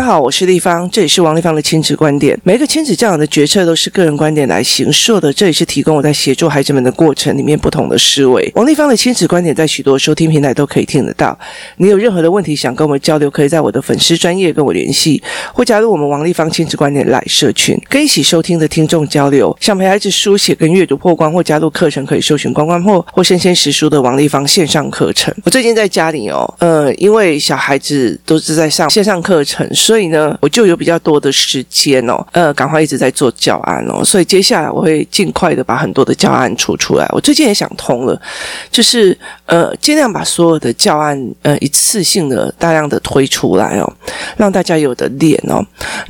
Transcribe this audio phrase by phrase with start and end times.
[0.00, 2.34] 大家好，我是丽芳，这里是王丽芳的亲子观点。
[2.42, 8.50] 每一个亲子教养的决策都是个人观点来形设的，这也是提供我在协助孩子们的过程里面不同的思维。
[8.54, 11.38] 王丽芳的亲子观点在许多收听平台都可以听得到。
[11.76, 15.22] 你有任何的问题想跟我们交流，可以在我的粉丝专业跟我联系，
[15.52, 19.54] 或加入我们王丽芳亲子观点来社群，跟一起收听的听众交流。
[19.60, 25.34] 想陪孩子书写跟阅读破关，或加入课程，可以搜寻关关破或生鲜识书的王丽芳线上课程。
[25.44, 29.68] 我最近在家里哦，呃，因为小孩子都是在上线上课程。
[29.90, 37.04] 所以呢，我就有比较多的时间哦，呃，赶快一直在做教案哦，所以接下来我会尽快的把很多的教案出出来。
[37.10, 38.22] 我最近也想通了，
[38.70, 43.92] 就是呃，尽量把所有的教案呃一次性的大量的推出来哦，
[44.36, 45.60] 让大家有的练哦。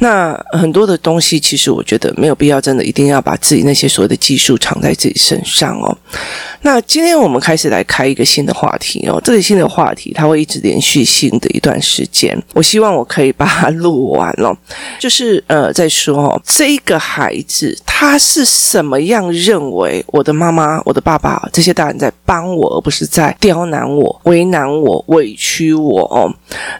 [0.01, 5.97] 那很多的东西，其实我觉得没有必要，真的一定要把自己那些所有的技术藏在自己身上哦。
[6.63, 14.55] 那今天我们开始来开一个新的话题哦，这个新的话题它会一直连续性的一段时间，我希望我可以把它录完了。
[15.01, 26.31] 就是呃，在说哦，这一个孩子他是什么样认为我的妈妈、我的爸爸这些大人在帮我，而不是在刁难我、为难我、委屈我哦。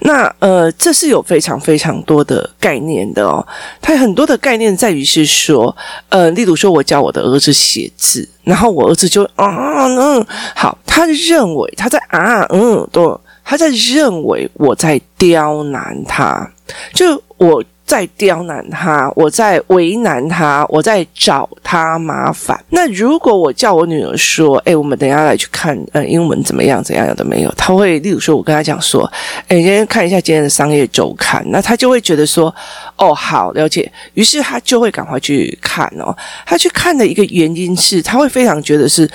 [0.03, 3.45] 那呃，这是有非常非常多的概念的哦。
[3.81, 5.75] 他很多的概念在于是说，
[6.11, 8.29] 呃，例如说我教我的儿子写字。
[8.51, 13.01] 然后我儿子就啊嗯好，他认为他在啊嗯对
[13.45, 16.51] 他在认为我在刁难他，
[16.93, 17.63] 就我。
[17.91, 22.57] 在刁难他，我在为难他，我在找他麻烦。
[22.69, 26.81] 那如果我叫我女儿说：“哎，我们等下来去看，呃，英文怎么样？
[26.85, 27.05] 怎样？
[27.09, 29.11] 有的没有？”他会，例如说，我跟他讲说
[29.51, 32.55] ：“哎，今天看一下今天的商业周刊。”那他就会觉得说
[32.97, 36.17] ：“哦，好，了解。”于是他就会赶快去看哦。
[36.47, 39.11] 他去看的一个原因是，他会非常觉得是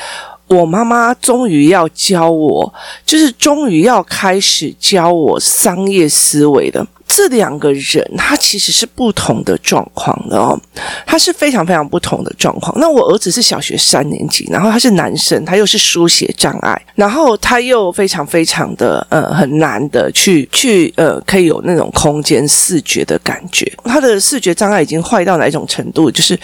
[0.47, 2.73] 我妈妈终于要教我，
[3.05, 6.85] 就是终于要开始教我商业思维的。
[7.16, 10.59] 这两个人，他其实是不同的状况的哦，
[11.05, 12.77] 他是非常非常不同的状况。
[12.77, 23.72] 那我儿子是小学三年级，然后他是男生，他又是书写障碍，然后他又非常非常的呃很难的去去呃可以有那种空间视觉的感觉。
[23.85, 26.12] 他的视觉障碍已经坏到哪一种程度？
[26.12, 26.38] 就是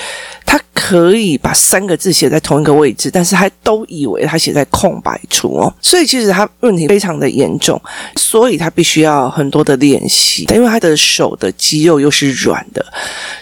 [0.46, 5.72] 他可以把三个字写在同一个位置，但是他都以为他写在空白处哦。
[5.80, 7.80] 所以其实他问题非常的严重，
[8.16, 10.48] 所以他必须要很多的练习。
[10.50, 12.84] 因为他的手的肌肉又是软的，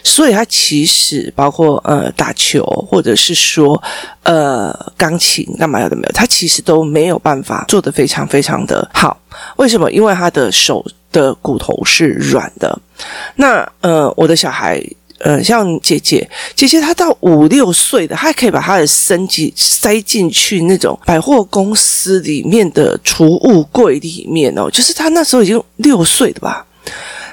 [0.03, 3.81] 所以他其实包括呃打球或者是说
[4.23, 9.17] 呃钢琴干嘛的没有，他其实都没有办法做得非常非常的好。
[9.55, 9.89] 为什么？
[9.91, 12.77] 因为他的手的骨头是软的。
[13.35, 14.83] 那呃，我的小孩
[15.19, 26.65] 呃，像姐姐，姐姐她到五六岁的，她还可以把她的身体塞进去那种百货公司里面的储物柜里面哦，就是她那时候已经六岁的吧。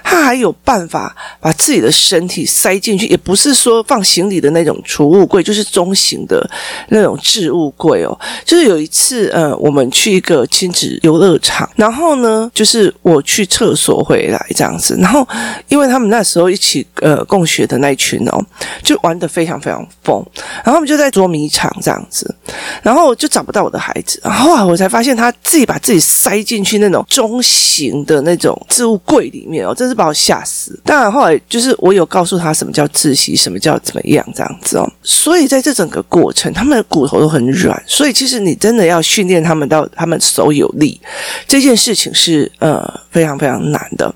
[0.09, 6.49] 他还有办法把自己的身体塞进去，也不是说放行李的那种储物柜，就是中型的
[6.91, 8.17] 那种置物柜哦。
[8.44, 15.27] 就是有一次，呃，我们去一个亲子游乐场，然后呢，就是我去厕所回来这样子，然后
[15.67, 18.41] 因为他们那时候一起呃共学的那一群哦，
[18.84, 20.25] 就玩的非常非常疯，
[20.65, 22.33] 然后我们就在捉迷藏这样子，
[22.81, 29.95] 然后就找不到我的孩子，然后啊，我才发现他自己把自己塞进去那种中型的那种置物柜里面哦，这是。
[29.96, 30.78] 把我吓死！
[30.84, 34.88] 当然后来就是我有告诉他什么叫窒息，什么叫怎么样这样子哦。
[35.02, 41.00] 所以在这整个过程，他们的骨头都很软，所以其实你真的要训练他们到他们手有力，
[41.48, 44.14] 这件事情是呃非常非常难的。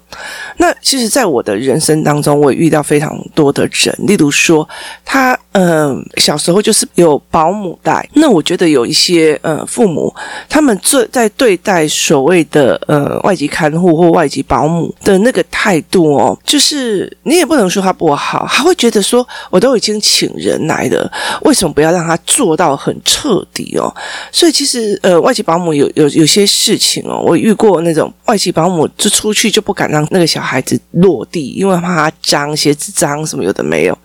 [0.59, 4.69] 那其实，在我的人生当中，我也遇到非常多的人，例如说
[5.05, 10.15] 他嗯、小时候就是有保姆带，那我觉得有一些呃父母
[10.49, 15.70] 他们最在对待所谓的呃外籍看护或外籍保姆的那个态。
[15.71, 21.09] 态度哦，就是你也不能说他不好，他会觉得说，我都已经请人来了，
[21.43, 23.95] 为什么不要让他做到很彻底哦？
[24.33, 33.97] 所以其实呃，外籍保姆有有有些事情哦，我遇过那种外籍保姆就出去就不敢让那个小孩子落地，因为怕他脏，鞋子脏什么有的没有。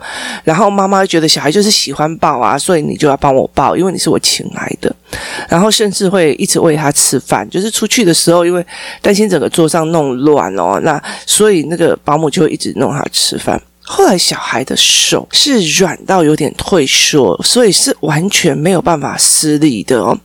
[0.43, 4.95] 然后妈妈觉得小孩就是喜欢抱啊，所以你就要帮我抱，因为你是我请来的。
[5.47, 8.65] 然后甚至会一直喂他吃饭，就是出去的时候，因为
[9.01, 13.61] 担心整个桌上弄乱哦，那所以那个保姆就会一直弄他吃饭。
[13.87, 20.17] 后来小孩的手是软到有点退缩，所以是完全没有办法施力的哦。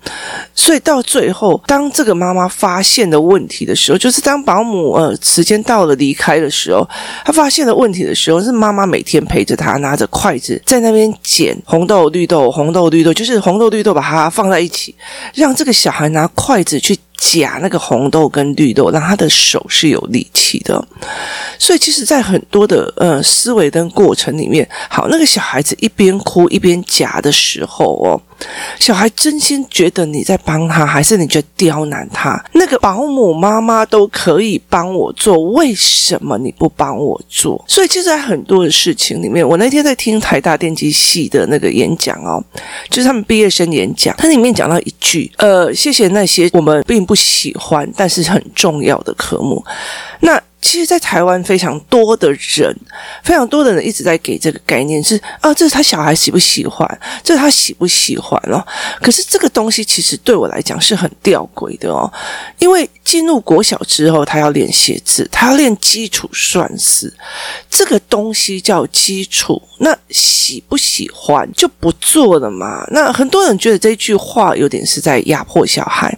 [0.55, 6.89] 所以到最后，当这个妈妈发现的问题的时候，就是当保姆呃时间到了离开的时候，
[7.25, 14.95] 她发现了问题的时候，是妈妈每天陪着她拿着筷子在那边捡红豆绿豆红豆绿豆，就是红豆绿豆把它放在一起，
[15.35, 16.99] 让这个小孩拿筷子去。
[17.21, 20.83] 夹那个红豆跟绿豆，让他的手是有力气的。
[21.59, 28.21] 所以，其实，在很多的呃思维跟过程里面，好，那个小孩子一边哭一边夹的时候哦。
[28.79, 32.43] 小孩真心觉得你在帮他，还是你在刁难他？
[32.53, 37.63] 那个保姆妈妈都可以帮我做，为什么你不帮我做？
[37.69, 42.43] 所以，其实在很多的事情里面，我那天在听台大电机系的那个演讲哦，
[42.89, 49.63] 就是他们毕业生演讲，它里面讲到一句：呃，谢谢那些我们并不喜欢，但是很重要的科目。
[50.21, 50.41] 那。
[50.63, 52.77] 其实，在台湾非常多的人，
[53.25, 56.87] 非常多的人一直在给这个概念是啊，这是他小孩喜不喜欢，
[57.25, 58.63] 这是他喜不喜欢哦。
[59.01, 62.13] 可是这个东西其实对我来讲是很吊诡的哦，
[62.59, 67.13] 因为进入国小之后，他要练写字，他要练基础算式，
[67.71, 69.61] 这个东西叫基础。
[69.79, 72.87] 那喜不喜欢就不做了嘛？
[72.91, 76.15] 那很多人觉得这句话有点是在压迫小孩，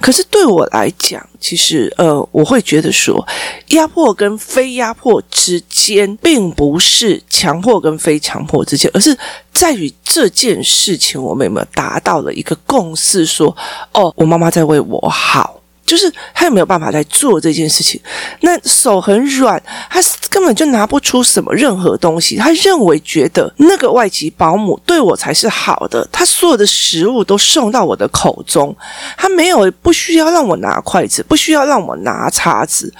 [0.00, 3.24] 可是对我来讲，其实呃，我会觉得说，
[3.68, 9.16] 压迫跟非压迫之间，并不是强迫跟非强迫之间，而是
[9.52, 13.56] 在于这件事情我们有没有达到了一个共识，说
[13.92, 15.60] 哦，我妈妈在为我好。
[15.86, 18.00] 就是他也没有办法来做这件事情？
[18.40, 22.36] 那手很软，他根本就拿不出什么任何东西。
[22.36, 28.74] 他认为觉得那个外籍保姆对我才是好的，他所有的食物都送到我的口中，
[29.16, 32.92] 他没有不需要让我拿筷子，不需要让我拿叉子。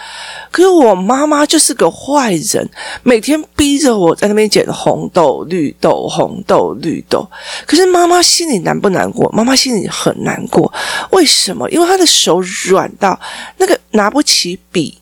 [0.53, 2.69] 可是我妈妈就是个坏人，
[3.03, 7.29] 每天逼着我在那边捡红豆、绿豆、红豆、绿豆。
[7.67, 9.29] 可是妈妈心里难不难过？
[9.33, 10.73] 妈妈心里很难过。
[11.11, 11.69] 为什么？
[11.71, 12.76] 因为她的手软。
[12.77, 13.19] 软到
[13.57, 14.99] 那个拿不起笔，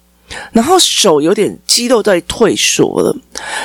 [0.52, 3.16] 然后手有点肌肉在退缩了。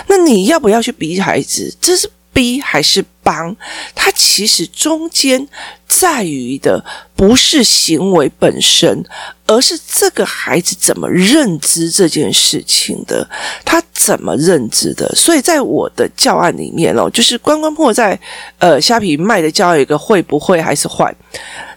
[0.08, 1.72] 那你要不要去逼孩子？
[1.80, 2.10] 这是
[2.40, 3.54] 逼还是帮？
[3.94, 5.46] 他其实中间
[5.86, 6.82] 在于的
[7.14, 9.04] 不是行为本身，
[9.46, 13.30] 而是这个孩子怎么认知这件事情的，
[13.66, 15.14] 他怎么认知的。
[15.14, 18.18] 所以在我的教案里面哦，就是关关破在
[18.60, 21.14] 呃虾皮卖的教案，一个会不会还是坏？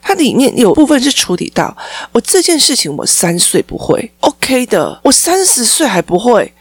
[0.00, 1.76] 它里面有部分是处理到
[2.12, 6.52] 我这件事情，我三岁不会，OK 的，我三十岁还不会，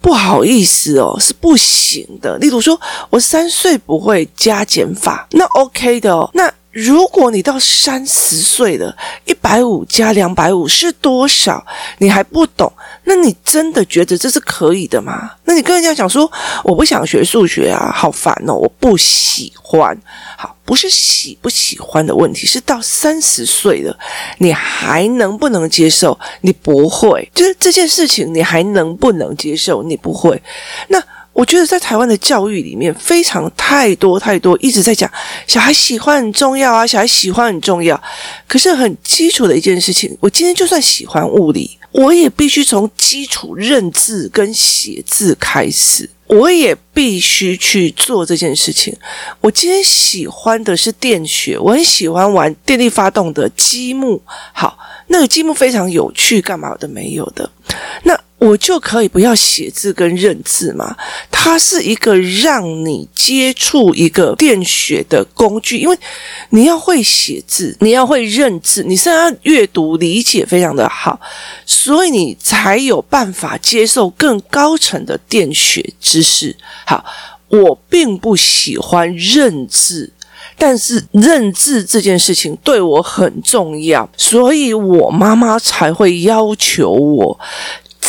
[0.00, 2.36] 不好意思哦，是不行的。
[2.38, 2.80] 例如说，
[3.10, 6.30] 我三岁不会加减法，那 OK 的哦。
[6.34, 8.94] 那如果你到三十岁了，
[9.24, 11.64] 一百五加两百五是多少？
[11.98, 12.72] 你还不懂，
[13.04, 15.32] 那你真的觉得这是可以的吗？
[15.44, 16.30] 那你跟人家讲说，
[16.62, 19.96] 我不想学数学啊，好烦哦，我不喜欢。
[20.36, 20.54] 好。
[20.68, 23.98] 不是喜不喜欢的问题，是到三十岁了，
[24.36, 26.20] 你还能不能接受？
[26.42, 29.82] 你不会，就是这件事情，你还能不能接受？
[29.82, 30.42] 你不会。
[30.88, 31.02] 那
[31.38, 35.08] 我觉得在台湾的教育里面，非常太多太多一直在讲
[35.46, 38.02] 小孩喜欢很重要啊，小孩喜欢很重要。
[38.48, 46.10] 可是很基础的一件事情，我今天就算喜欢物理，我也必须从基础认字跟写字开始。
[46.26, 48.92] 我也必须去做这件事情。
[49.40, 54.20] 我今天喜欢的是电学，我很喜欢玩电力发动的积木。
[54.52, 54.76] 好，
[55.06, 57.48] 那个积木非常有趣，干嘛的没有的？
[58.02, 58.18] 那。
[58.38, 60.96] 我就可以不要写字跟认字嘛？
[61.30, 65.98] 它是一个让你接触一个电学的工具，因为
[66.50, 71.20] 你要会写字，你要会认字，你是要阅读理解非常的好，
[71.66, 76.56] 所以你才有办法接受更高层的电学知识。
[76.86, 77.04] 好，
[77.48, 80.12] 我并不喜欢认字，
[80.56, 87.40] 但是认字这件事情对我很重要，所以我妈妈才会要求我。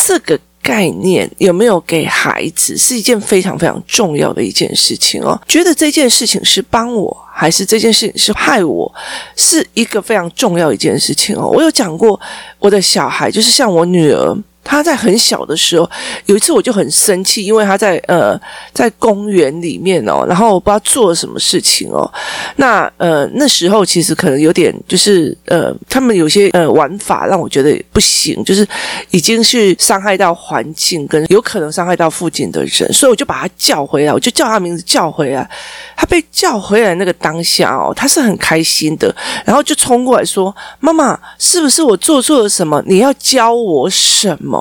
[0.10, 5.40] 这个概念有没有给孩子是一件非常非常重要的一件事情哦。
[5.48, 8.92] 觉得这件事情是帮我，还是这件事情是害我，
[9.36, 11.48] 是一个非常重要一件事情哦。
[11.54, 12.20] 我有讲过，
[12.58, 14.36] 我的小孩就是像我女儿。
[14.64, 15.90] 他在很小的时候，
[16.26, 18.40] 有一次我就很生气，因为他在呃
[18.74, 22.10] 在公园里面哦，然后我不知道做了什么事情哦。
[22.58, 28.68] 那呃那时候其实可能有点就是呃他们有些呃玩法让我觉得不行，就是
[29.10, 35.50] 已经是伤害到环境跟有可能伤害到附近的人，所以我就把他叫回来，我就叫他名字叫回来。
[35.96, 39.14] 他被叫回来那个当下哦，他是很开心的，
[39.44, 42.82] 然后就冲过来说：“妈妈，是不是我做错了什么？
[42.86, 44.59] 你要教我什么？”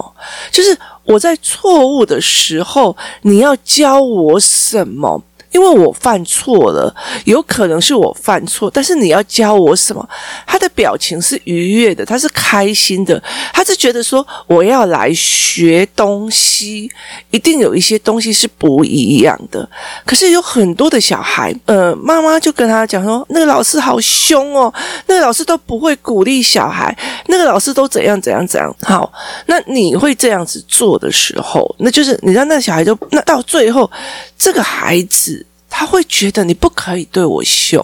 [0.51, 5.23] 就是我在错误的时候，你要教我什么？
[5.51, 10.09] 因为我犯错了，有可能是我犯错，但是你要教我什么？
[10.47, 16.91] 他的表情是愉悦的，他是开心的，他是觉得说我要来学东西，
[17.31, 19.69] 一定有一些东西是不一样的。
[20.05, 24.73] 可是有很多的小孩，呃，妈妈就跟他讲说，那个老师好凶哦，
[25.07, 28.75] 那个老师都不会鼓励小孩，那个老师都怎样怎样怎样。
[28.83, 29.11] 好，
[29.47, 33.91] 那你会这样子做的时候，那就是你让那小孩就那到最后，
[34.37, 35.45] 这个孩子。
[35.71, 37.81] 他会觉得你不可以对我凶，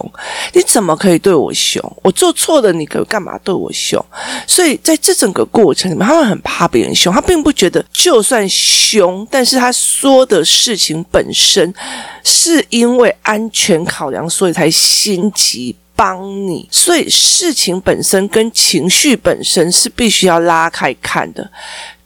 [0.53, 1.81] 你怎么可以对我凶？
[2.01, 4.03] 我做错了，你可干嘛对我凶？
[4.47, 11.73] 所以在这整个过程里面，他们很怕别人凶，他并不觉得就算凶，但是他说的事情本身
[12.23, 16.67] 是因为安全考量，所以才心急帮你。
[16.71, 21.49] 所以事情本身跟情绪本身是必须要拉开看的。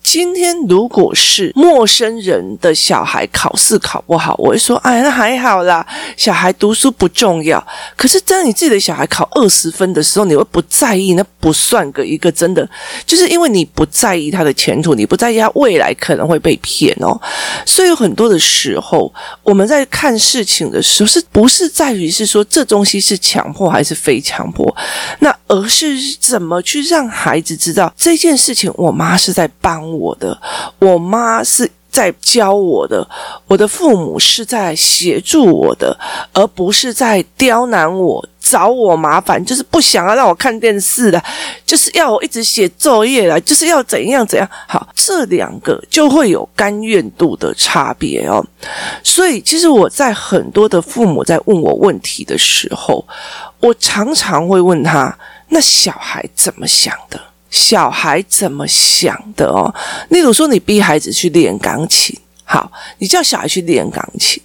[0.01, 5.85] 今天如果是陌生人的小孩考试考不好，我会说：“哎，那还好啦，
[6.17, 7.63] 小孩读书不重要。”
[7.95, 12.67] 可是当你自己的小孩考二十分的时候，你会不在意，那不算个一个真的，
[13.05, 17.19] 就是因为你不在意他的前途，你不在意他未来可能会被骗哦。
[17.65, 19.13] 所以有很多的时候，
[19.43, 24.75] 我们在看事情的时候，是不是在于是说这东西是强迫还是非强迫？
[25.19, 30.15] 那而是怎么去让孩子知道这件事情，我妈是在帮我。
[30.19, 30.37] 的，
[30.79, 33.07] 我妈是在教我的，
[33.47, 35.97] 我的父母是在协助我的，
[36.33, 41.23] 而不是在刁难我、找我麻烦，就是不想要让我看电视的，
[41.65, 44.47] 就是要我一直写作业来，就是要怎样怎样。
[44.67, 48.45] 好，这两个就会有甘愿度的差别哦。
[49.03, 53.05] 所以，其实我在很多的父母在问我问题的时候，
[53.61, 55.17] 我常常会问他：
[55.47, 57.19] 那小孩怎么想的？
[57.49, 59.73] 小孩怎么想的哦？
[60.09, 64.41] 例如说，你逼孩子去练钢琴，好，你叫小孩去练钢琴，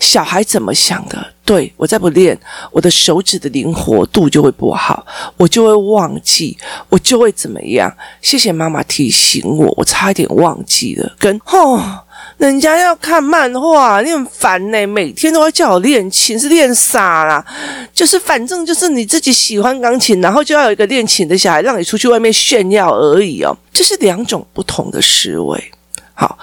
[0.00, 1.32] 小孩怎么想的？
[1.44, 2.38] 对，我再不练，
[2.70, 6.56] 我的手指的灵活度就会不好，我就会忘记，
[6.88, 7.92] 我就会怎么样？
[8.20, 12.04] 谢谢妈妈提醒我，我差一点忘记了，跟哦。
[12.38, 17.44] 人家要看漫画，你很烦呢，每天都要叫我练琴，是练傻啦。
[17.92, 23.54] 就是反正就是你自己喜欢钢琴，然后就要有一个练琴的小孩让你出去外面炫耀而已哦。
[23.72, 25.72] 这是两种不同的思维。
[26.14, 26.38] 好，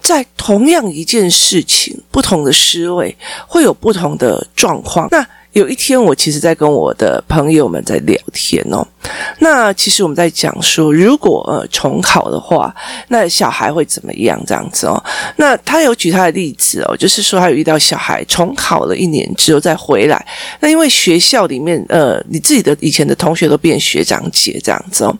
[0.00, 5.08] 在同样一件事情，不同的思维会有不同的状况。
[5.10, 5.26] 那。
[5.52, 8.86] 有一天，我其实在跟我的朋友们在聊天哦。
[9.40, 12.74] 那其实我们在讲说，如果呃重考的话，
[13.08, 15.02] 那小孩会怎么样这样子哦？
[15.36, 20.24] 那他有举他的例子哦，就是说他有遇到小孩重考了一年之后再回来，
[20.60, 25.16] 那因为学校里面呃，你自己的以前的同学都变学长姐这样子哦，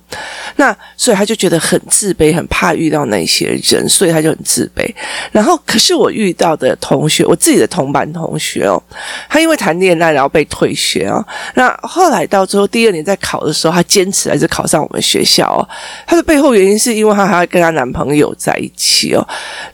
[0.57, 4.88] 那所以他就觉得很自卑，很怕遇到那些人，所以他就很自卑。
[5.33, 8.80] 然后可是我遇到的同学，我自己的同班同学哦，
[9.28, 10.28] 他因为谈恋爱然后。
[10.28, 11.26] 被退学哦！
[11.54, 15.62] 那后来到最后第二年在考的时候，她坚持还是考上我们学校哦。
[16.06, 19.26] 她的背后原因是因为她还要跟她男朋友在一起哦。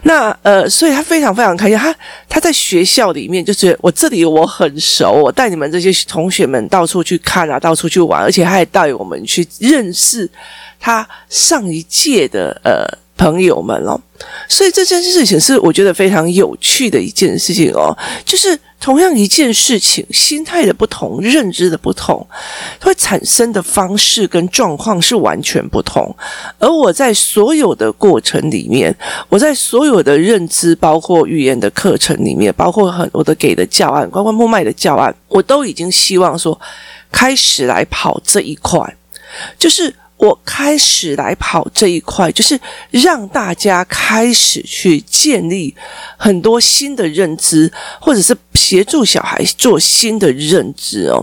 [0.03, 1.79] 那呃，所以她非常非常开心。
[1.79, 1.95] 她
[2.29, 10.29] 她在学校里面就是我这里我很熟，我带你们这些同学们到处去看啊，到处去玩，而且她还带我们去认识
[10.79, 13.04] 她上一届的呃。
[13.17, 14.01] 朋友们哦，
[14.49, 22.27] 所以这件事情是我觉得非常有趣的一件事情哦，就是同样一件事情，心态的不同，认知的不同，
[22.81, 26.15] 会产生的方式跟状况是完全不同。
[26.59, 28.95] 而我在所有的过程里面，
[29.29, 36.61] 我在所有的认知，包括语言的课程里面，包括很多的给的教案，关关莫迈的教案，我都已经希望说，
[37.13, 38.97] 开始来跑这一块，
[39.59, 39.95] 就是。
[40.25, 42.59] 我开始来跑这一块，就是
[42.91, 45.75] 让大家开始去建立
[46.17, 51.23] 很多新的认知，或者是协助小孩做新的认知哦。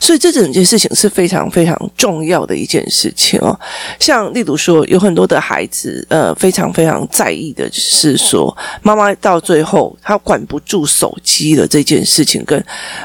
[0.00, 3.56] 所以这整件事情是非常非常重要的一件事情哦。
[4.00, 12.60] 像例如说，有很多的孩子，呃，非常非常在意的是说，妈妈到最后她管不住手机的这件事情，跟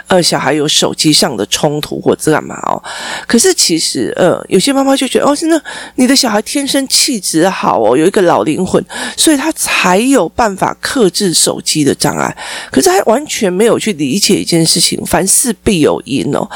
[0.08, 2.82] 呃小孩有手机上的冲突或者干嘛哦。
[3.28, 5.36] 可是其实呃，有些妈妈就觉得哦。
[5.36, 5.62] 是那，
[5.96, 8.82] 你的小孩天生气质好哦，有一个老灵魂，
[9.18, 12.34] 所以他才有办法克制手机的障碍。
[12.72, 16.50] 可是他完全没有我去理解一件事情：凡事必有因哦。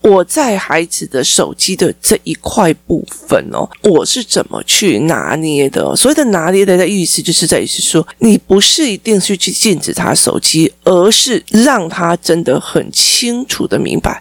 [0.00, 5.94] 我在孩子的手机的这一块部分哦，我是怎么去拿捏的？
[5.94, 14.20] 所谓的拿捏的的意思，就是在于是说，你不是一定是去禁止他手机，而是让他真的很清楚的明白。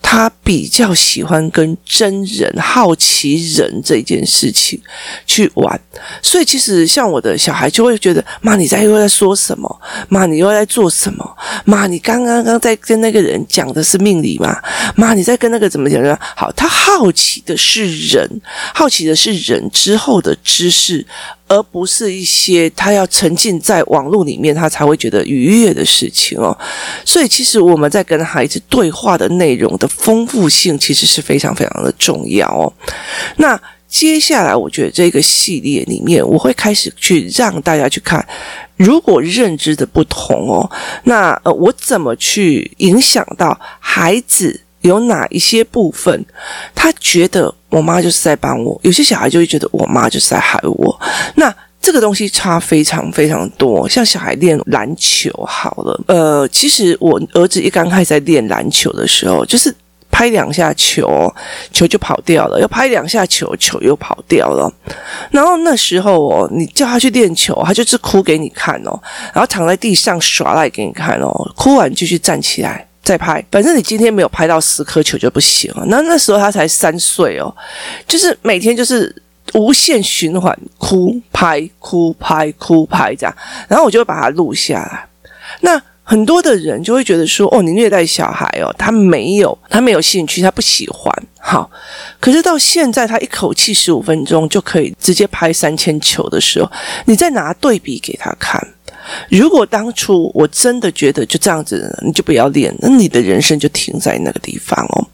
[0.00, 4.80] 他比较喜欢跟真人、好奇人这件事情
[5.26, 5.78] 去玩，
[6.22, 9.80] 所以其实像我的小孩就会觉得：妈，你在又在说什么？
[10.08, 11.36] 妈，你又在做什么？
[11.64, 14.60] 妈，妈，你刚刚刚在跟那个人讲的是命理吗？
[14.96, 16.18] 妈，你在跟那个怎么讲呢？
[16.34, 18.28] 好，他好奇的是人，
[18.74, 21.06] 好奇的是人之后的知识，
[21.46, 26.56] 而不是一些他要沉浸在网络里面，他才会觉得愉悦的事情哦。
[27.04, 32.72] 所以，其实我们在跟孩子对话的内容的丰富性，其实是非常非常的重要哦。
[33.36, 33.60] 那。
[33.90, 38.22] 接下来，我觉得这个系列里面，我会开始去让大家去看，
[38.78, 40.70] 如果认知的不同哦，
[41.04, 44.60] 那呃，我怎么去影响到孩子？
[44.82, 46.24] 有哪一些部分，
[46.72, 48.80] 他觉得我妈就是在帮我？
[48.84, 51.00] 有些小孩就会觉得我妈就是在害我。
[51.34, 53.88] 那这个东西差非常非常多。
[53.88, 59.74] 像小孩练篮球好了，呃，其实我儿子一刚开始在练篮球的时候，就是。
[60.18, 61.32] 拍两下球，
[61.72, 64.68] 球就跑掉了；又拍两下球，球又跑掉了。
[65.30, 69.00] 然后那时候哦，你叫他去练球，他就是哭给你看哦，
[69.32, 71.30] 然后躺在地上耍赖给你看哦。
[71.54, 75.84] 哭完继续站起来再拍，反正你今天没有拍到十颗球就不行了。
[75.86, 77.54] 那那时候他才三岁哦，
[78.04, 79.14] 就是每天就是
[79.54, 83.32] 无限循环，哭拍哭拍哭拍这样。
[83.68, 85.06] 然后我就会把它录下来。
[85.60, 85.80] 那。
[86.10, 91.70] 很多的人就会觉得说：“哦，你虐待小孩哦，他没有，他没有兴趣，他不喜欢。”好，
[92.18, 96.72] 可是到现在，他一口气十五分钟就可以直接拍三千球的时候，
[97.04, 98.58] 你再拿对比给他看。
[99.28, 105.06] 如果当初我真的觉得就这样子，你就不要练，那你的人生就停在那个地方哦。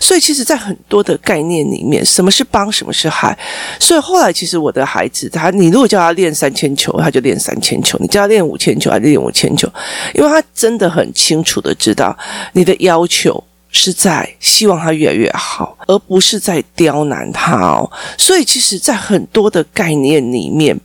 [0.00, 3.36] 所以，其实，在很多的概念里面，什么是帮，什么是害。
[3.80, 9.68] 所以后来，其实我的孩子，他你如果叫他练三千球，他就练三千球；你叫他练五千球，他就练五千球，
[10.14, 12.16] 因为他真的很清楚的知道
[12.52, 13.42] 你的要求。
[13.70, 17.90] 是在希望他越来越好，而不是在刁难他哦。
[18.16, 20.78] 所以，其实，在很多的概念里面，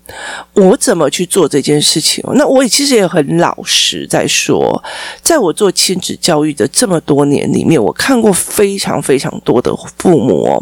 [0.53, 2.23] 我怎么去做这件事情？
[2.33, 4.83] 那我也其实也很老实在说，
[5.21, 10.61] 在我做亲子教育的这么多年里面，我看过非常非常多的父母，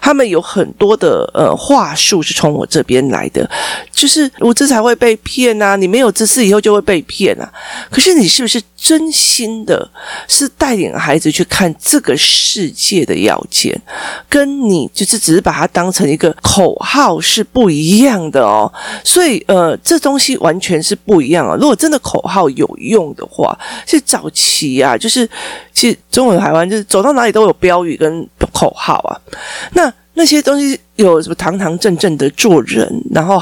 [0.00, 3.48] 他们有很多的呃话术是从我这边来的，
[3.92, 7.52] 就是无知才会被骗啊，你没有知识以后就会被骗啊。
[7.90, 9.90] 可是，你是不是真心的，
[10.26, 11.74] 是带领孩子去看？
[11.80, 13.74] 这个世界的要件，
[14.28, 18.70] 跟你就是只是把它当成一个口号是不一样的哦。
[19.02, 21.54] 所以呃，这东西完全是不一样啊。
[21.54, 25.28] 如果真的口号有用的话，是早期啊，就是
[25.72, 29.16] 其实中文台湾就是走到哪里都有标语跟口号啊。
[29.72, 33.40] 那那些东西有什么堂堂正正的做人，然后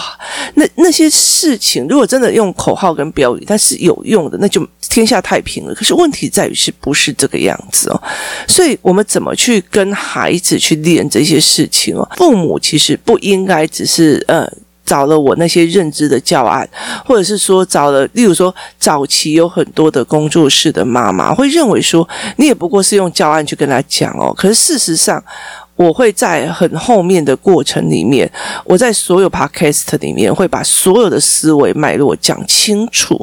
[0.56, 5.74] 那那些事情，如果真的用口号跟标语，它是有用的，那就天下太平了。
[5.74, 8.02] 可是问题在于是不是这个样子哦？
[8.46, 12.06] 所以我们怎么去跟孩子去练这些事情哦？
[12.18, 14.46] 父母其实不应该只是呃
[14.84, 16.68] 找了我那些认知的教案，
[17.06, 24.34] 或者是说找了，例如说早期有很多的工作室的妈妈会认为说你也不过是用教案去跟他讲哦。
[24.36, 25.24] 可是事实上。
[25.76, 28.30] 我会在很后面的过程里面，
[28.64, 33.16] 我在所有 podcast 里面会把所有的思维脉络讲清楚，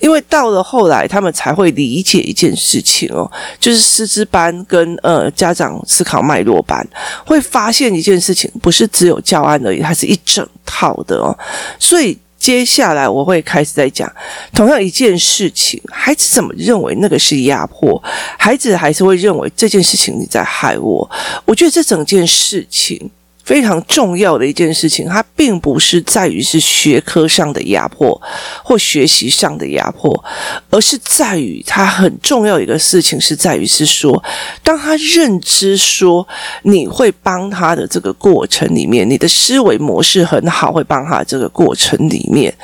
[0.00, 6.86] 因为到了后来，他们才会理解一件事情哦，就是师资班跟呃家长思考脉络班
[7.24, 11.36] 会发现一件事情，不是只有教案而已，它是一整套的哦，
[11.78, 12.18] 所以。
[12.42, 14.12] 接下来我会开始在讲
[14.52, 18.02] 同样一件事情，孩子怎么认为那个是压迫，
[18.36, 21.08] 孩子还是会认为这件事情你在害我。
[21.44, 23.08] 我觉得这整件事情。
[23.44, 28.20] 非常重要的一件事情，它并不是在于是学科上的压迫
[28.62, 30.24] 或学习上的压迫，
[30.70, 34.22] 而是在于他很重要一个事情是在于是说，
[34.62, 36.26] 当他认知说
[36.62, 42.54] 你会帮他的这个过程里面，你的思维模式很好，会帮他这个过程里面，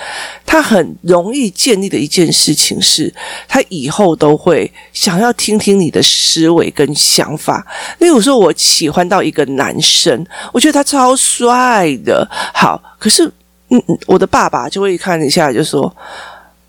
[0.47, 3.13] 他很容易建立的一件事情是，
[3.49, 7.67] 他以后都会想要听听你的思维跟想法。
[7.99, 10.68] 例如说，我喜欢到一个男生，我觉。
[10.73, 13.31] 他超帅的，好，可是，
[13.71, 15.95] 嗯，我的爸爸就会看一下，就说，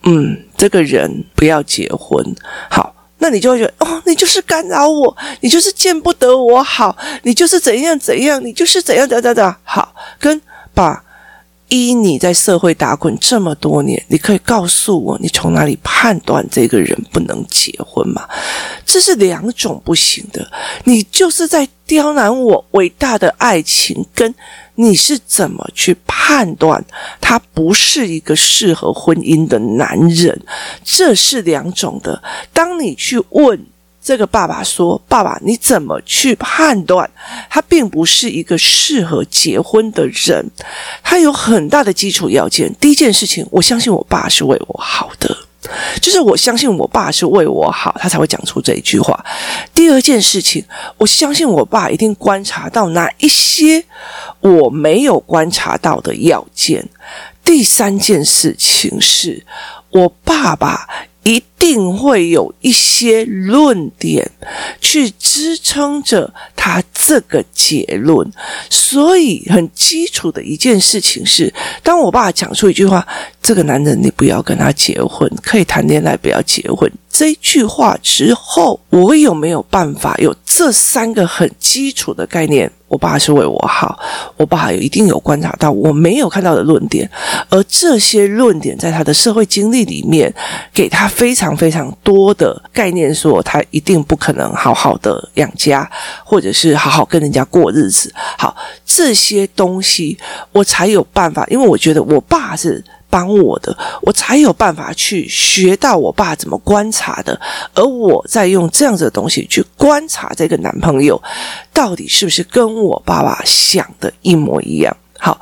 [0.04, 2.24] 嗯，这个人不要结婚，
[2.70, 10.42] 好，那你就会觉得，哦，你就是干扰我，你就是见不得我好，你就是怎样怎样，你就是怎样怎样怎样，好，跟
[10.74, 11.04] 爸。
[11.70, 18.28] 依你在社会打滚这么多年，你可以告诉我，你从哪里判断这个人不能结婚吗？
[18.86, 20.46] 这是两种不行的。
[20.84, 24.34] 你就是在刁难我伟大的爱情，跟
[24.76, 26.84] 你是怎么去判断
[27.22, 30.42] 他不是一个适合婚姻的男人，
[30.84, 32.22] 这是两种的。
[32.52, 33.66] 当你去问。
[34.10, 37.08] 这个爸爸说：“爸爸，你怎么去判断
[37.48, 40.44] 他并不是一个适合结婚的人？
[41.04, 42.74] 他有很大的基础要件。
[42.82, 45.38] 第一件事情，我相信我爸是为我好的。
[46.02, 49.24] 就是我相信我爸是为我好，他才会讲出这一句话。
[49.76, 50.66] 第二件事情，
[50.98, 53.86] 我相信我爸一定观察到哪一些
[54.40, 56.84] 我没有观察到的要件。
[57.46, 59.46] 第三件事情是
[59.92, 60.90] 我爸爸。
[61.30, 64.30] 一定会有一些论点
[64.82, 68.32] 去支撑着他这个结论，
[68.70, 73.06] 所以很基础的一件事情是，当我爸讲出一句话
[73.44, 82.72] ：“这个男人你不要跟他结婚，可以谈恋爱，不要结婚。”这句话之后，我有没有办法有这三个很基础的概念？
[82.90, 83.98] 我爸是为我好，
[84.36, 87.10] 我爸一定有观察到我没有看到的论点，
[87.50, 90.34] 而这些论点在他的社会经历里面，
[90.74, 95.90] 给他非常非常多的概念，说他一定不可能好好的养家，
[96.26, 98.12] 或者是好好跟人家过日子。
[98.38, 100.18] 好，这些东西
[100.52, 102.84] 我才有办法，因为我觉得我爸是。
[103.10, 107.40] 帮我的，我才有办法去学到我爸怎么观察的，
[107.74, 111.22] 而我在用这样子的东西去观察这个男朋友，
[111.74, 114.96] 到底是不是跟我爸爸想的一模一样？
[115.18, 115.42] 好，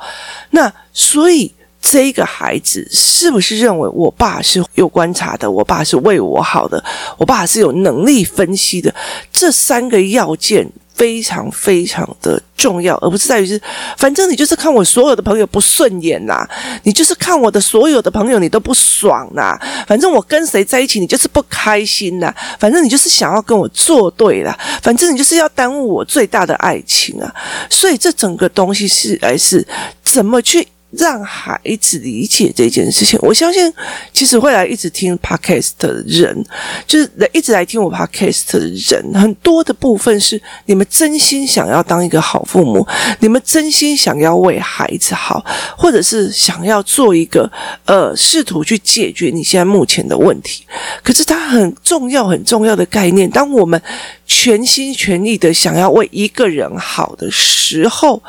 [0.50, 5.50] 那所以这个孩子是不是认为我爸是有观察的？
[5.50, 6.82] 我爸是为我好的？
[7.16, 8.94] 我爸是有能力分析的？
[9.32, 10.68] 这三个要件。
[10.98, 13.60] 非常非常的重要，而不是在于是，
[13.96, 16.44] 反正你就是看我所有的朋友不顺眼呐，
[16.82, 19.56] 你就是看我的所有的朋友你都不爽呐，
[19.86, 27.32] 反正我跟谁在一起你就是不开心呐，反正你就是想要跟我作对啦，反正你就是要耽误我最大的爱情啊，
[27.70, 29.64] 所以这整个东西是还是
[30.02, 30.66] 怎么去？
[30.90, 33.72] 让孩子理解这件事情，我相信，
[34.12, 36.44] 其实会来一直听 podcast 的人，
[36.86, 42.86] 就是来一直来听我 podcast 的人，很多的部分是你们真心想要当一个好父母，
[43.20, 45.44] 你们真心想要为孩子好，
[45.76, 47.50] 或者是想要做一个
[47.84, 50.64] 呃，试图去解决你现在目前的问题。
[51.02, 53.80] 可是它很重要、很重要的概念，当我们
[54.28, 58.22] 全心全意的想要为一个人好的时候。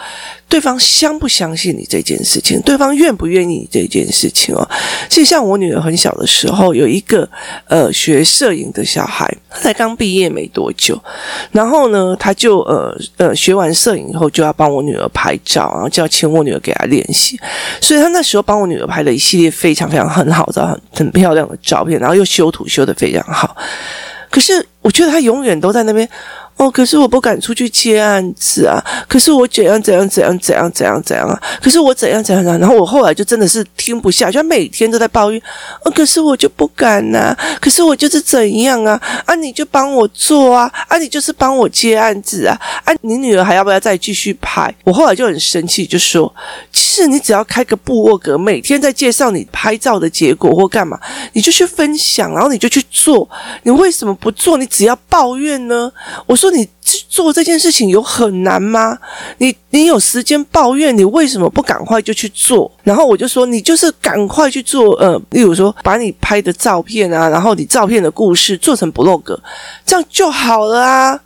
[0.49, 2.59] 对方相不相信你这件事情？
[2.63, 4.67] 对方愿不愿意你这件事情哦？
[5.07, 7.29] 其实像我女儿很小的时候，有一个
[7.67, 10.99] 呃学摄影的小孩，他才刚毕业没多久，
[11.51, 17.39] 然后呢，他就呃呃学完摄影以后就要帮我女儿拍照，然后就要请我女儿给他练习，
[17.79, 23.55] 所以他那时候帮我女儿拍了一系列非常非常很好的、很很漂亮的照片，然后又修图修得非常好。
[24.29, 26.07] 可是我觉得他永远都在那边。
[26.59, 28.83] 哦，可是我不敢出去接案子啊！
[29.07, 31.41] 可是我怎样怎样怎样怎样怎样怎样啊！
[31.63, 35.41] 可是我怎样怎样怎样，然后我后来就真的是听不下去，每天都在抱怨。
[35.85, 39.01] 哦，可是我就不敢呐、可是我就是怎样啊？
[39.25, 40.69] 啊，你就帮我做啊！
[40.89, 42.59] 啊，你就是帮我接案子啊！
[42.83, 44.75] 啊，你女儿还要不要再继续拍？
[44.83, 46.29] 我后来就很生气，就说：
[46.73, 50.99] 其实你只要开个部落格，每天在介绍你拍照的结果或干嘛，
[51.31, 53.29] 你就去分享，然后你就去做。
[53.63, 54.57] 你为什么不做？
[54.57, 55.89] 你只要抱怨呢？
[56.25, 56.48] 我说。
[56.51, 56.67] 你
[57.07, 58.97] 做这件事情有很难吗？
[59.37, 62.71] 你你有时间抱怨，你为什么不赶快就去做？
[62.83, 64.95] 然后我就说，你就是赶快去做。
[64.95, 69.37] 呃，例如说，把你拍的照片啊，然后你照片的故事做成 blog，，
[69.85, 71.19] 这样就好了啊。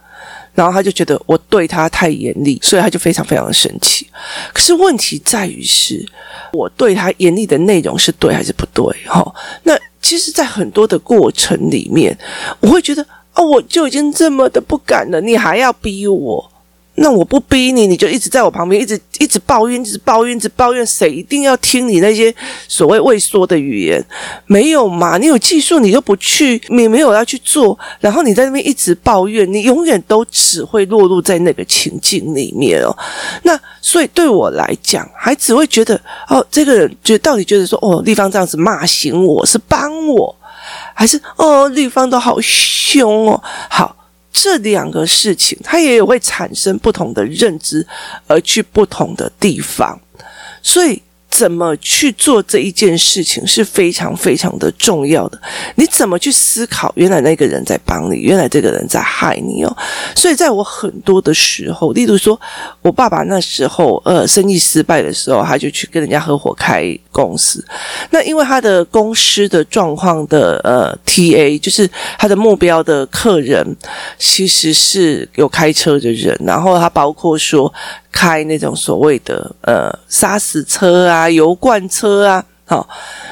[0.54, 4.08] 然后他就觉得我对他太严厉，所以他就非常非常的生气。
[4.54, 6.06] 可是问题在于是，
[6.52, 8.86] 我对他严厉的内容是对还是不对？
[9.08, 9.24] 哈，
[9.64, 12.18] 那其实，在很多的过程里面，
[12.60, 13.06] 我会觉得。
[13.36, 16.50] 哦，我就已经这么的不敢了，你还要逼我？
[16.96, 20.86] 那我不逼你，你就一直在我旁边，一直一直抱怨，一直抱怨，一直抱怨。
[20.86, 22.32] 谁一定要听你那些
[22.68, 24.00] 所谓畏缩的语言？
[24.46, 25.18] 没有嘛？
[25.18, 32.96] 你有技术，你又不去，你没有要去做，然后你在那边一直抱怨，你永远都只会落入在那个情境里面哦。
[33.42, 40.36] 那所以对我来讲，还只会觉得哦，这个人就到底觉得说哦，丽芳这样子骂醒我是帮我。
[40.94, 43.44] 还是哦，对方都好凶哦。
[43.70, 43.96] 好，
[44.32, 47.86] 这两个事情，它也有会产生不同的认知，
[48.28, 50.00] 而去不同的地方，
[50.62, 51.02] 所以。
[51.36, 55.42] 怎么去做这一件事情是非常非常的重要的。
[55.74, 56.94] 你怎么去思考？
[56.96, 59.78] 原来那个人在帮你，原来这个人在害你哦。
[60.16, 62.40] 所以在我很多的时候，例如说，
[62.84, 67.66] 我爸爸那时候呃生意失败的时候，他就去跟人家合伙开公司。
[68.12, 73.76] 那因为他的公司的状况的呃 TA，就是他的目标的客人，
[74.20, 77.74] 其实是有开车的人，然后他包括说。
[78.16, 82.88] 开那种所谓的呃砂石车啊、油罐车啊，好，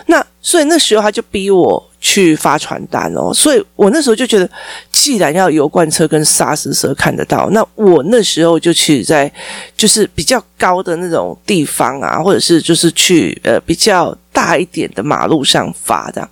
[0.08, 4.49] 那所以那时候他就逼我去发传单哦，所以我那时候就觉得，
[4.91, 9.32] 既然要油罐车跟砂石车看得到，那我那时候就去在
[9.77, 16.27] 就是比较高的那种地方啊，或者是就是去呃比较大一点的马路上发的。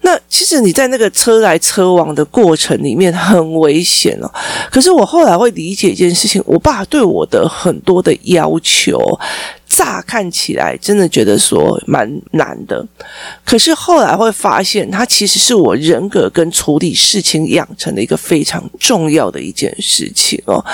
[0.00, 4.30] 那其实你在那个车来车往的过程里面很危险哦。
[4.70, 8.98] 可是我后来会理解一件事情，我爸对我的很多的要求，
[9.78, 12.84] 乍看起来真的觉得说蛮难的。
[13.44, 20.64] 可是后来会发现，它其实是我人格跟处理事情养成的一个非常重要的一件事情哦。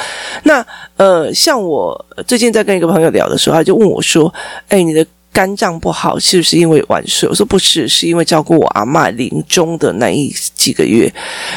[0.44, 0.64] 那
[0.96, 4.32] 呃，像我最近在跟一个朋友聊的时候，他就问我说
[4.68, 7.28] ：“哎，你的？”肝脏不好是不是因为晚睡？
[7.28, 11.12] 我说不是，是因为照顾我阿嬷临终的那一几个月。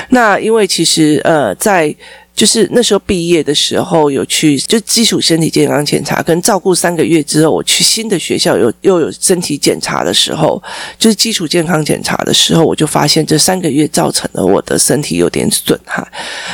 [0.10, 1.96] 那因为其实呃在。
[2.38, 10.62] 就是那时候毕业的时候有去，就基础身体健康检查跟照顾三个月之后，我去新的学校有又有身体检查的时候，
[11.00, 16.08] 就是基础健康检查的时候，我就发现这三个月造成了我的身体有点损害。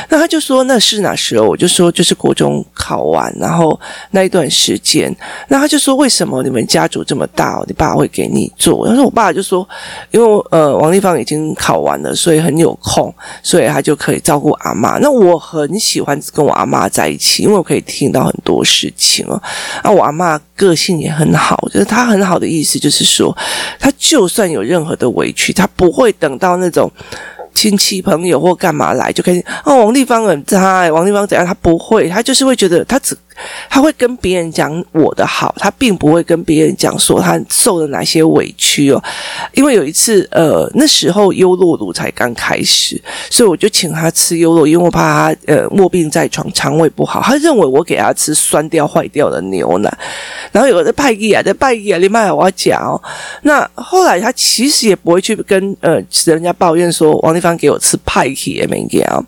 [0.08, 1.46] 那他就说那是哪时候？
[1.46, 3.78] 我就说就是国中考完，然后
[4.12, 5.14] 那一段时间。
[5.48, 8.88] 那他就说为什么你们家族这么大，你爸会给你做？
[8.88, 9.68] 他说我爸就说，
[10.12, 14.96] 因为呃王丽芳已经考完了，所以很有空，所以他就可以照顾阿妈。
[14.96, 15.73] 那我很。
[15.74, 19.42] 很喜欢跟我阿妈在一起，因为我可以听到很多事情哦。
[19.82, 23.36] 啊，我阿妈个性也很好，就是她很好的意思，就是说，
[23.80, 26.88] 她就算有任何的委屈，她不会等到那种。
[27.54, 31.46] 亲戚朋友或干嘛来就开始哦，王丽芳很差，王丽芳怎样？
[31.46, 33.16] 她不会，她就是会觉得她只
[33.70, 39.02] 他会跟别人讲我的好，他并不会跟别人讲说他受了哪些委屈哦。
[39.54, 47.22] 因为有一次，呃，那时候优酪乳才刚开始，所以我就请他吃优酪，因为我怕他呃卧病在床，肠胃不好。
[47.22, 49.90] 他认为我给他吃酸掉坏掉的牛奶，
[50.52, 53.00] 然后有的派系啊，在派系啊，你妈我要讲哦。
[53.42, 57.54] 那后来他其实也不会去跟呃人家抱怨说王丽芳。
[57.54, 59.18] 给我吃派系也没给啊，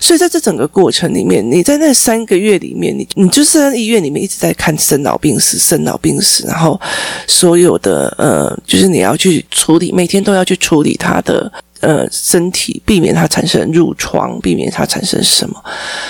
[0.00, 6.80] 所以在这整个过程里面，你在那三个月里面，你你就是在医院里面一直在看生老病死，生老病死，然后
[7.26, 11.52] 所有的呃，就是你要去处理，每天都要去处理他的。
[11.84, 15.62] 呃，身体避免它产生褥疮，避免它产生什么，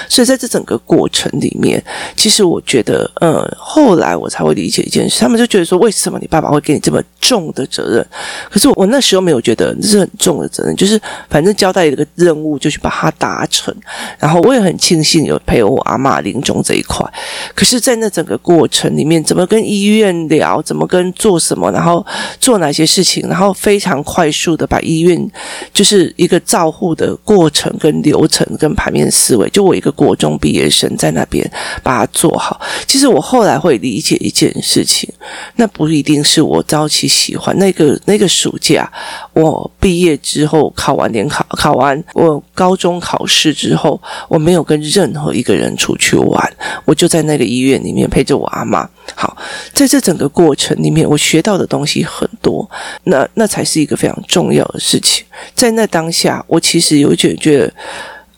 [0.09, 1.83] 所以在这整个过程里面，
[2.17, 8.07] 其实我觉得，呃，后来我才会理解一件事，他们就觉得说，为什么你爸爸会给你这么重的责任？
[8.49, 13.75] 可是我，我那时候没有觉得这是很重的责任，就是反正交代一个任务就去把它达成，
[14.17, 17.05] 然后我也很庆幸有陪我阿嬷临终这一块。
[17.53, 22.07] 可是，在那整个过程里面，怎么跟医院聊，怎么跟做什么，然后
[22.39, 25.29] 做哪些事情，然后非常快速的把医院。
[25.73, 31.49] 就是一个照护的过程跟流程跟盘面思维，就我一个国中毕业生在那边
[31.83, 32.61] 把它做好。
[32.87, 35.09] 其实我后来会理解一件事情，
[35.57, 38.91] 那不一定是我早期喜欢那个那个暑假，
[39.33, 48.89] 我毕业之后考完联考，考完我高中考试之后，我没有跟任何一个人出去玩，我就在那个医院里面陪着我阿妈。
[49.15, 49.37] 好，
[49.73, 52.69] 在这整个过程里面，我学到的东西很多，
[53.05, 55.25] 那那才是一个非常重要的事情。
[55.55, 57.75] 在那当下，我其实有一点觉得，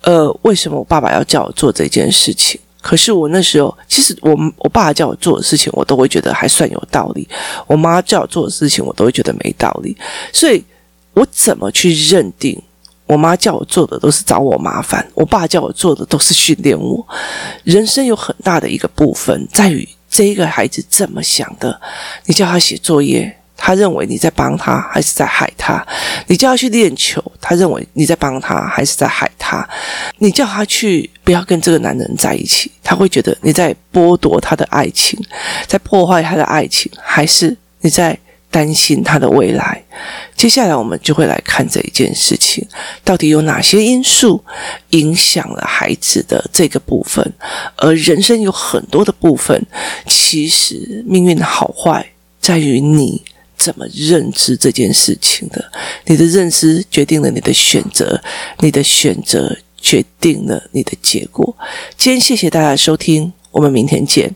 [0.02, 2.60] 呃，为什么我爸爸要叫我做这件事情？
[2.80, 7.26] 可是我那时候，其实我我爸爸叫我做的事情，我都会觉得还算有道理；
[7.66, 9.96] 我妈叫我做的事情，我都会觉得没道理。
[10.32, 10.64] 所以，
[11.14, 12.62] 我怎么去认定
[13.06, 17.06] 我妈叫我做的都是找我麻烦，我爸叫我做的都是训练我？
[17.64, 19.88] 人生有很大的一个部分在于。
[20.08, 21.78] 这一个孩子怎么想的？
[22.24, 25.84] 你叫他写作业，他认为你在帮他，还是在害他？
[26.26, 29.66] 你叫他去练球，他认为你在帮他，还是在害他？
[30.18, 35.18] 你叫他去不要跟这个男人在一起，他会觉得你在剥夺他的爱情，
[35.66, 38.18] 在破坏他的爱情，还是你在？
[38.48, 39.82] 担心他的未来，
[40.34, 42.66] 接下来我们就会来看这一件事情，
[43.04, 44.42] 到底有哪些因素
[44.90, 47.30] 影响了孩子的这个部分？
[47.76, 49.62] 而人生有很多的部分，
[50.06, 52.06] 其实命运的好坏
[52.40, 53.22] 在于你
[53.56, 55.72] 怎么认知这件事情的。
[56.04, 58.20] 你的认知决定了你的选择，
[58.60, 61.56] 你的选择决定了你的结果。
[61.96, 64.34] 今天谢谢大家收听，我们明天见。